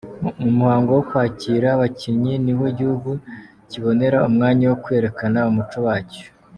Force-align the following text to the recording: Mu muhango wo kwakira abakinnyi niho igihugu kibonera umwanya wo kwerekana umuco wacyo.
Mu 0.41 0.51
muhango 0.57 0.89
wo 0.97 1.03
kwakira 1.09 1.67
abakinnyi 1.71 2.33
niho 2.43 2.63
igihugu 2.73 3.11
kibonera 3.69 4.17
umwanya 4.29 4.65
wo 4.71 4.77
kwerekana 4.83 5.39
umuco 5.51 5.79
wacyo. 5.87 6.25